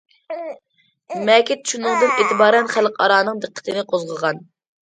[1.27, 4.43] ‹‹مەكىت›› شۇنىڭدىن ئېتىبارەن خەلقئارانىڭ دىققىتىنى قوزغىغان.